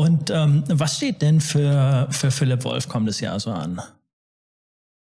Und 0.00 0.30
ähm, 0.30 0.64
was 0.66 0.96
steht 0.96 1.20
denn 1.20 1.42
für, 1.42 2.08
für 2.10 2.30
Philipp 2.30 2.64
Wolf 2.64 2.88
kommendes 2.88 3.20
Jahr 3.20 3.38
so 3.38 3.50
an? 3.50 3.82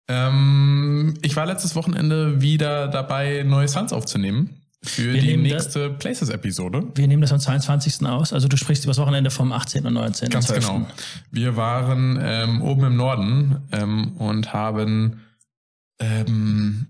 Ähm, 0.08 1.16
ich 1.24 1.36
war 1.36 1.48
letztes 1.48 1.76
Wochenende 1.76 2.44
wieder 2.44 2.90
dabei, 2.90 3.42
neue 3.42 3.68
Suns 3.68 3.92
aufzunehmen. 3.92 4.62
Für 4.84 5.14
Wir 5.14 5.22
die 5.22 5.38
nächste 5.38 5.90
Places-Episode. 5.90 6.84
Wir 6.94 7.08
nehmen 7.08 7.24
das 7.24 7.32
am 7.32 7.40
22. 7.40 8.06
aus. 8.06 8.34
Also 8.34 8.48
du 8.48 8.56
sprichst 8.56 8.84
über 8.84 8.92
das 8.92 9.00
Wochenende 9.00 9.32
vom 9.32 9.52
18. 9.52 9.84
und 9.88 9.94
19. 9.96 10.30
Ganz 10.30 10.46
12.. 10.46 10.60
genau. 10.60 10.88
Wir 11.32 11.56
waren 11.56 12.20
ähm, 12.22 12.62
oben 12.62 12.84
im 12.84 12.96
Norden 12.96 13.62
ähm, 13.72 14.12
und 14.18 14.54
haben 14.54 15.22
ähm, 16.00 16.86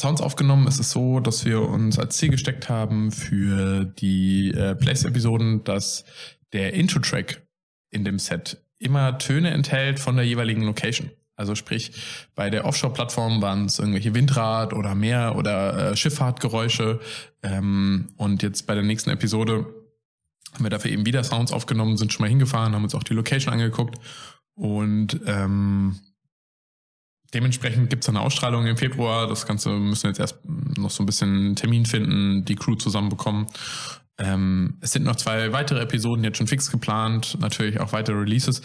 Sounds 0.00 0.22
aufgenommen. 0.22 0.66
Es 0.66 0.78
ist 0.78 0.92
so, 0.92 1.20
dass 1.20 1.44
wir 1.44 1.60
uns 1.60 1.98
als 1.98 2.16
Ziel 2.16 2.30
gesteckt 2.30 2.70
haben 2.70 3.12
für 3.12 3.84
die 3.84 4.52
äh, 4.52 4.74
Place-Episoden, 4.74 5.64
dass 5.64 6.06
der 6.52 6.74
Intro-Track 6.74 7.42
in 7.90 8.04
dem 8.04 8.18
Set 8.18 8.62
immer 8.78 9.18
Töne 9.18 9.50
enthält 9.50 10.00
von 10.00 10.16
der 10.16 10.26
jeweiligen 10.26 10.62
Location. 10.62 11.10
Also 11.36 11.54
sprich, 11.54 11.92
bei 12.34 12.50
der 12.50 12.64
Offshore-Plattform 12.66 13.40
waren 13.40 13.64
es 13.64 13.78
irgendwelche 13.78 14.14
Windrad 14.14 14.74
oder 14.74 14.94
Meer 14.94 15.34
oder 15.36 15.92
äh, 15.92 15.96
Schifffahrtgeräusche. 15.96 17.00
Ähm, 17.42 18.10
und 18.16 18.42
jetzt 18.42 18.66
bei 18.66 18.74
der 18.74 18.82
nächsten 18.82 19.10
Episode 19.10 19.66
haben 20.52 20.64
wir 20.64 20.70
dafür 20.70 20.90
eben 20.90 21.06
wieder 21.06 21.24
Sounds 21.24 21.52
aufgenommen, 21.52 21.96
sind 21.96 22.12
schon 22.12 22.24
mal 22.24 22.28
hingefahren, 22.28 22.74
haben 22.74 22.84
uns 22.84 22.94
auch 22.94 23.02
die 23.02 23.14
Location 23.14 23.54
angeguckt 23.54 23.98
und 24.54 25.18
ähm, 25.26 25.98
dementsprechend 27.32 27.88
gibt's 27.88 28.06
dann 28.06 28.16
eine 28.16 28.26
Ausstrahlung 28.26 28.66
im 28.66 28.76
Februar. 28.76 29.26
Das 29.26 29.46
Ganze 29.46 29.70
müssen 29.70 30.04
wir 30.04 30.10
jetzt 30.10 30.20
erst 30.20 30.38
noch 30.44 30.90
so 30.90 31.02
ein 31.02 31.06
bisschen 31.06 31.56
Termin 31.56 31.86
finden, 31.86 32.44
die 32.44 32.56
Crew 32.56 32.74
zusammenbekommen. 32.74 33.46
Ähm, 34.18 34.78
es 34.80 34.92
sind 34.92 35.04
noch 35.04 35.16
zwei 35.16 35.52
weitere 35.52 35.80
Episoden 35.80 36.24
jetzt 36.24 36.38
schon 36.38 36.46
fix 36.46 36.70
geplant, 36.70 37.38
natürlich 37.40 37.80
auch 37.80 37.92
weitere 37.92 38.16
Releases. 38.16 38.62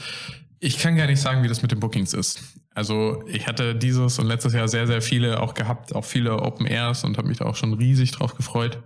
Ich 0.59 0.79
kann 0.79 0.95
gar 0.95 1.07
nicht 1.07 1.21
sagen, 1.21 1.43
wie 1.43 1.47
das 1.47 1.61
mit 1.61 1.71
den 1.71 1.79
Bookings 1.79 2.13
ist. 2.13 2.41
Also 2.73 3.23
ich 3.27 3.47
hatte 3.47 3.75
dieses 3.75 4.19
und 4.19 4.27
letztes 4.27 4.53
Jahr 4.53 4.67
sehr, 4.67 4.87
sehr 4.87 5.01
viele 5.01 5.41
auch 5.41 5.53
gehabt, 5.53 5.95
auch 5.95 6.05
viele 6.05 6.41
Open 6.41 6.65
Airs 6.65 7.03
und 7.03 7.17
habe 7.17 7.27
mich 7.27 7.37
da 7.37 7.45
auch 7.45 7.55
schon 7.55 7.73
riesig 7.73 8.11
drauf 8.11 8.35
gefreut. 8.35 8.79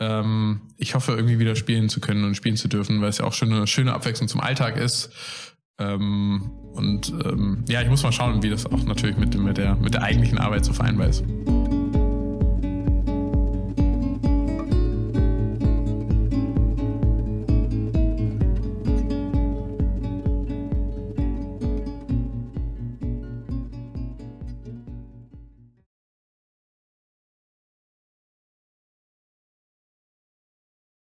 Ähm, 0.00 0.60
ich 0.76 0.94
hoffe, 0.94 1.12
irgendwie 1.12 1.38
wieder 1.38 1.56
spielen 1.56 1.88
zu 1.88 2.00
können 2.00 2.24
und 2.24 2.36
spielen 2.36 2.56
zu 2.56 2.68
dürfen, 2.68 3.00
weil 3.00 3.08
es 3.08 3.18
ja 3.18 3.24
auch 3.24 3.32
schon 3.32 3.52
eine 3.52 3.66
schöne 3.66 3.92
Abwechslung 3.92 4.28
zum 4.28 4.40
Alltag 4.40 4.76
ist. 4.76 5.10
Ähm, 5.78 6.50
und 6.72 7.12
ähm, 7.24 7.64
ja, 7.68 7.82
ich 7.82 7.88
muss 7.88 8.02
mal 8.02 8.12
schauen, 8.12 8.42
wie 8.42 8.50
das 8.50 8.66
auch 8.66 8.84
natürlich 8.84 9.16
mit, 9.16 9.36
mit, 9.36 9.56
der, 9.56 9.76
mit 9.76 9.94
der 9.94 10.02
eigentlichen 10.02 10.38
Arbeit 10.38 10.64
so 10.64 10.72
vereinbar 10.72 11.08
ist. 11.08 11.24